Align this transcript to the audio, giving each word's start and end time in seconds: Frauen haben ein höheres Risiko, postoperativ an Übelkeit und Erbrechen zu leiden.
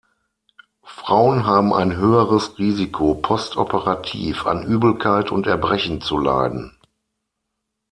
Frauen 0.81 1.45
haben 1.45 1.75
ein 1.75 1.95
höheres 1.95 2.57
Risiko, 2.57 3.13
postoperativ 3.13 4.47
an 4.47 4.63
Übelkeit 4.63 5.29
und 5.31 5.45
Erbrechen 5.45 6.01
zu 6.01 6.17
leiden. 6.17 6.75